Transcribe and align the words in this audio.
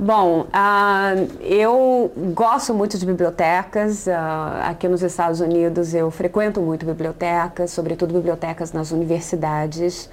Bom, 0.00 0.42
uh, 0.42 1.28
eu 1.40 2.12
gosto 2.32 2.72
muito 2.72 2.96
de 2.96 3.04
bibliotecas. 3.04 4.06
Uh, 4.06 4.10
aqui 4.62 4.86
nos 4.86 5.02
Estados 5.02 5.40
Unidos 5.40 5.92
eu 5.92 6.08
frequento 6.08 6.60
muito 6.60 6.86
bibliotecas, 6.86 7.72
sobretudo 7.72 8.14
bibliotecas 8.14 8.72
nas 8.72 8.92
universidades. 8.92 10.08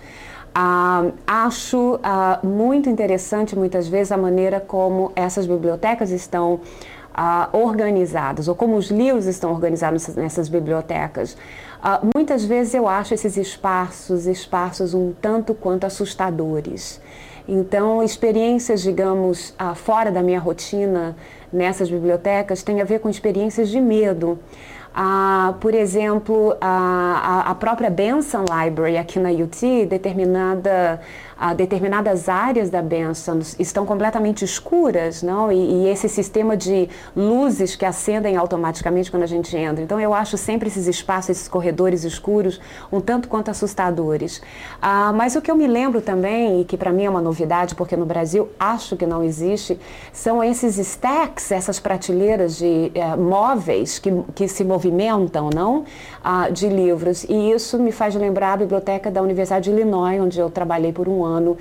Uh, 0.58 1.14
acho 1.28 2.00
muito 2.42 2.90
interessante, 2.90 3.56
muitas 3.56 3.88
vezes, 3.88 4.12
a 4.12 4.18
maneira 4.18 4.60
como 4.60 5.12
essas 5.16 5.46
bibliotecas 5.46 6.10
estão 6.10 6.62
organizadas, 7.54 8.50
ou 8.50 8.56
como 8.56 8.76
os 8.76 8.90
livros 8.92 9.26
estão 9.26 9.52
organizados 9.52 10.08
nessas 10.16 10.50
bibliotecas. 10.50 11.38
muitas 12.14 12.44
vezes 12.44 12.74
eu 12.74 12.90
acho 12.90 13.14
esses 13.14 13.38
espaços, 13.38 14.26
espaços 14.26 14.94
um 14.94 15.14
tanto 15.22 15.54
quanto 15.54 15.86
assustadores. 15.86 17.00
Então, 17.48 18.02
experiências, 18.02 18.82
digamos, 18.82 19.54
ah, 19.58 19.76
fora 19.76 20.12
da 20.12 20.24
minha 20.24 20.40
rotina 20.40 21.16
nessas 21.54 21.90
bibliotecas 21.90 22.64
tem 22.64 22.82
a 22.82 22.84
ver 22.84 23.00
com 23.00 23.10
experiências 23.10 23.70
de 23.70 23.80
medo. 23.80 24.40
Ah, 24.98 25.56
por 25.60 25.74
exemplo, 25.74 26.56
a, 26.62 27.44
a 27.48 27.56
própria 27.56 27.90
Benson 27.90 28.46
Library 28.46 28.98
aqui 28.98 29.20
na 29.20 29.30
UT, 29.30 29.86
determinada 29.88 31.02
a 31.38 31.54
determinadas 31.54 32.30
áreas 32.30 32.70
da 32.70 32.82
Benson 32.82 33.40
estão 33.60 33.86
completamente 33.86 34.46
escuras, 34.46 35.22
não? 35.22 35.52
E, 35.52 35.58
e, 35.58 35.90
esse 35.90 36.08
sistema 36.08 36.56
de 36.56 36.88
luzes 37.16 37.76
que 37.76 37.86
acendem 37.86 38.38
automaticamente 38.38 39.12
quando 39.12 39.24
a 39.24 39.28
gente 39.28 39.56
entra. 39.56 39.84
Então 39.84 40.00
eu 40.00 40.14
acho 40.14 40.38
sempre 40.38 40.70
esses 40.70 40.88
espaços, 40.88 41.32
esses 41.32 41.48
corredores 41.48 42.04
escuros, 42.04 42.60
um 42.92 43.02
tanto 43.02 43.28
quanto 43.28 43.52
assustadores. 43.52 44.42
Ah, 44.82 45.12
mas 45.14 45.36
o 45.36 45.42
que 45.42 45.52
eu 45.52 45.56
me 45.56 45.68
lembro 45.68 46.02
também, 46.02 46.62
e 46.62 46.66
que 46.66 46.78
para 46.78 46.94
mim 46.94 47.04
é 47.04 47.10
uma 47.10 47.22
novidade, 47.22 47.76
porque 47.76 47.98
no 47.98 48.06
Brasil 48.06 48.50
acho 48.58 48.96
que 48.96 49.06
não 49.06 49.22
existe, 49.22 49.78
são 50.14 50.44
esses 50.44 50.78
stacks, 50.78 51.52
essas 51.52 51.80
prateleiras 51.80 52.58
de 52.58 52.92
eh, 52.96 53.16
móveis 53.18 54.00
que, 54.00 54.10
que 54.34 54.48
se 54.48 54.64
movimentam, 54.64 54.85
não? 55.50 55.86
Ah, 56.24 56.50
de 56.50 56.68
livros. 56.68 57.24
E 57.24 57.52
isso 57.52 57.80
me 57.80 57.92
faz 57.92 58.16
lembrar 58.16 58.54
a 58.54 58.58
biblioteca 58.58 59.12
da 59.12 59.22
Universidade 59.22 59.66
de 59.66 59.72
Illinois, 59.72 60.22
onde 60.22 60.40
eu 60.40 60.50
trabalhei 60.50 60.92
por 60.92 61.08
um 61.08 61.24
ano 61.24 61.58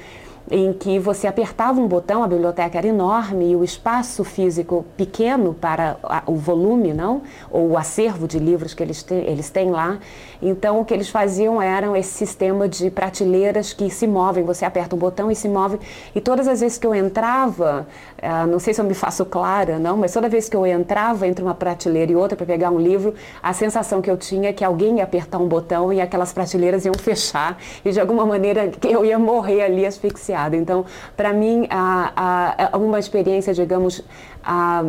em 0.50 0.73
que 0.75 0.98
você 0.98 1.27
apertava 1.27 1.81
um 1.81 1.89
botão, 1.89 2.23
a 2.23 2.28
biblioteca 2.28 2.77
era 2.77 2.87
enorme 2.87 3.53
e 3.53 3.56
o 3.56 3.64
espaço 3.64 4.23
físico 4.25 4.84
pequeno 4.97 5.55
para 5.55 5.97
o 6.27 6.36
volume, 6.36 6.92
não? 6.92 7.23
Ou 7.51 7.70
o 7.70 7.78
acervo 7.78 8.28
de 8.28 8.39
livros 8.39 8.75
que 8.75 8.83
eles, 8.83 9.05
eles 9.11 9.48
têm 9.48 9.70
lá. 9.70 9.98
Então, 10.42 10.81
o 10.81 10.84
que 10.84 10.92
eles 10.92 11.09
faziam 11.09 11.62
era 11.62 11.98
esse 11.98 12.11
sistema 12.11 12.69
de 12.69 12.91
prateleiras 12.91 13.73
que 13.73 13.89
se 13.89 14.06
movem. 14.06 14.45
Você 14.45 14.67
aperta 14.67 14.95
um 14.95 14.98
botão 14.98 15.31
e 15.31 15.34
se 15.34 15.48
move. 15.48 15.78
E 16.14 16.20
todas 16.20 16.47
as 16.47 16.61
vezes 16.61 16.77
que 16.77 16.86
eu 16.86 16.95
entrava, 16.95 17.86
uh, 18.19 18.47
não 18.47 18.58
sei 18.58 18.75
se 18.75 18.81
eu 18.81 18.84
me 18.84 18.95
faço 18.95 19.25
clara, 19.25 19.79
não, 19.79 19.97
mas 19.97 20.12
toda 20.12 20.29
vez 20.29 20.48
que 20.48 20.56
eu 20.56 20.67
entrava 20.67 21.27
entre 21.27 21.42
uma 21.42 21.55
prateleira 21.55 22.12
e 22.12 22.17
outra 22.17 22.36
para 22.36 22.45
pegar 22.45 22.70
um 22.70 22.79
livro, 22.79 23.14
a 23.42 23.55
sensação 23.55 24.03
que 24.03 24.11
eu 24.11 24.17
tinha 24.19 24.51
é 24.51 24.53
que 24.53 24.62
alguém 24.62 24.98
ia 24.98 25.05
apertar 25.05 25.39
um 25.39 25.48
botão 25.48 25.91
e 25.91 26.03
aquelas 26.03 26.34
prateleiras 26.34 26.84
iam 26.84 26.95
fechar 26.95 27.56
e 27.83 27.91
de 27.91 28.01
alguma 28.01 28.27
maneira 28.27 28.70
eu 28.83 29.05
ia 29.05 29.19
morrer 29.19 29.62
ali 29.62 29.86
asfixiada 29.86 30.34
então, 30.57 30.85
para 31.17 31.33
mim, 31.33 31.67
a, 31.71 32.69
a, 32.73 32.77
uma 32.77 32.99
experiência, 32.99 33.55
digamos, 33.55 34.03
a, 34.43 34.83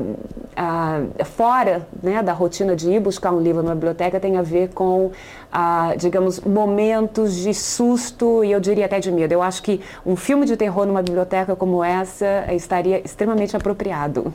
a, 0.56 1.02
fora 1.26 1.88
né, 2.02 2.22
da 2.22 2.34
rotina 2.34 2.76
de 2.76 2.90
ir 2.90 3.00
buscar 3.00 3.32
um 3.32 3.40
livro 3.40 3.64
na 3.64 3.74
biblioteca 3.74 4.20
tem 4.20 4.38
a 4.38 4.42
ver 4.42 4.70
com, 4.70 5.12
digamos, 5.98 6.40
momentos 6.42 7.36
de 7.36 7.54
susto 7.54 8.44
e 8.44 8.52
eu 8.52 8.60
diria 8.60 8.86
até 8.86 9.00
de 9.00 9.12
medo. 9.12 9.32
Eu 9.32 9.42
acho 9.42 9.62
que 9.64 9.82
um 10.06 10.16
filme 10.16 10.46
de 10.46 10.58
terror 10.58 10.86
numa 10.86 11.02
biblioteca 11.02 11.56
como 11.56 11.84
essa 11.84 12.46
estaria 12.54 13.00
extremamente 13.04 13.56
apropriado. 13.56 14.34